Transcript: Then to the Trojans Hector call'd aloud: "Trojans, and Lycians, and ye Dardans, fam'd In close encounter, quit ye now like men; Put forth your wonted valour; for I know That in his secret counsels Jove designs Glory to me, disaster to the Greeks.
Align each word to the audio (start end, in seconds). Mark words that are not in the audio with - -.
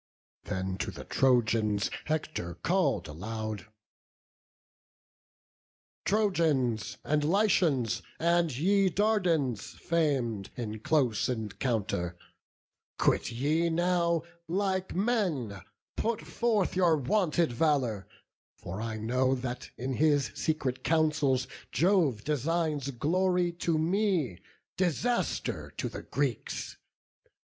Then 0.45 0.79
to 0.79 0.89
the 0.89 1.03
Trojans 1.03 1.91
Hector 2.05 2.55
call'd 2.55 3.07
aloud: 3.07 3.67
"Trojans, 6.05 6.97
and 7.03 7.23
Lycians, 7.23 8.01
and 8.19 8.49
ye 8.57 8.89
Dardans, 8.89 9.75
fam'd 9.79 10.49
In 10.55 10.79
close 10.79 11.29
encounter, 11.29 12.17
quit 12.97 13.31
ye 13.31 13.69
now 13.69 14.23
like 14.47 14.95
men; 14.95 15.61
Put 15.95 16.21
forth 16.25 16.75
your 16.75 16.97
wonted 16.97 17.51
valour; 17.53 18.07
for 18.57 18.81
I 18.81 18.97
know 18.97 19.35
That 19.35 19.69
in 19.77 19.93
his 19.93 20.31
secret 20.33 20.83
counsels 20.83 21.45
Jove 21.71 22.23
designs 22.23 22.89
Glory 22.89 23.51
to 23.51 23.77
me, 23.77 24.39
disaster 24.77 25.71
to 25.77 25.87
the 25.89 26.01
Greeks. 26.01 26.75